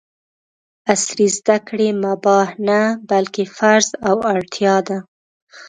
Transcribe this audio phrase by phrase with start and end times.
[0.91, 4.97] عصري زده کړې مباح نه، بلکې فرض او اړتیا ده!